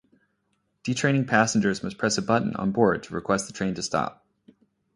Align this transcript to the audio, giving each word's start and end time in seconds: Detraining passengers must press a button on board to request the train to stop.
Detraining 0.81 1.25
passengers 1.27 1.83
must 1.83 1.99
press 1.99 2.17
a 2.17 2.23
button 2.23 2.55
on 2.55 2.71
board 2.71 3.03
to 3.03 3.13
request 3.13 3.45
the 3.45 3.53
train 3.53 3.75
to 3.75 3.83
stop. 3.83 4.25